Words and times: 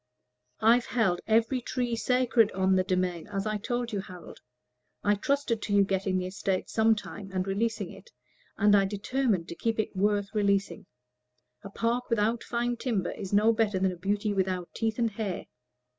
"I've 0.61 0.87
held 0.87 1.21
every 1.27 1.61
tree 1.61 1.95
sacred 1.95 2.51
on 2.53 2.75
the 2.75 2.83
demesne, 2.83 3.27
as 3.27 3.45
I 3.45 3.57
told 3.57 3.93
you, 3.93 3.99
Harold. 4.01 4.39
I 5.03 5.13
trusted 5.13 5.61
to 5.61 5.73
your 5.75 5.83
getting 5.83 6.17
the 6.17 6.25
estate 6.25 6.71
some 6.71 6.95
time, 6.95 7.29
and 7.31 7.45
releasing 7.45 7.91
it; 7.91 8.09
and 8.57 8.75
I 8.75 8.85
determined 8.85 9.47
to 9.49 9.55
keep 9.55 9.77
it 9.79 9.95
worth 9.95 10.33
releasing. 10.33 10.87
A 11.63 11.69
park 11.69 12.09
without 12.09 12.43
fine 12.43 12.77
timber 12.77 13.11
is 13.11 13.31
no 13.31 13.53
better 13.53 13.77
than 13.77 13.91
a 13.91 13.95
beauty 13.95 14.33
without 14.33 14.69
teeth 14.73 14.97
and 14.97 15.11
hair." 15.11 15.45